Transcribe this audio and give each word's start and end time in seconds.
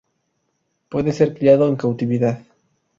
Puede 0.89 1.11
ser 1.11 1.35
criado 1.35 1.67
en 1.67 1.75
cautividad. 1.75 2.41